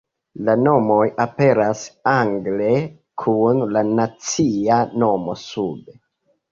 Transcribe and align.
La 0.45 0.53
nomoj 0.61 1.03
aperas 1.25 1.83
angle 2.13 2.73
kun 3.25 3.63
la 3.77 3.87
nacia 3.93 4.83
nomo 5.05 5.39
sube. 5.49 6.01